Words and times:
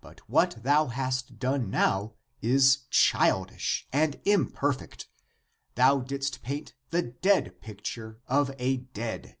But 0.00 0.20
what 0.20 0.62
thou 0.62 0.86
hast 0.86 1.38
clone 1.38 1.68
now 1.68 2.14
is 2.40 2.86
childish 2.88 3.86
and 3.92 4.18
imperfect: 4.24 5.06
thou 5.74 5.98
didst 6.00 6.40
paint 6.40 6.72
the 6.88 7.02
dead 7.02 7.60
picture 7.60 8.22
of 8.26 8.50
a 8.58 8.78
dead." 8.78 9.36